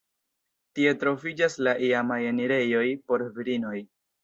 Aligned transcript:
Tie 0.79 0.93
troviĝas 1.03 1.59
la 1.67 1.75
iamaj 1.89 2.19
enirejoj 2.31 2.83
por 3.11 3.29
virinoj. 3.39 3.79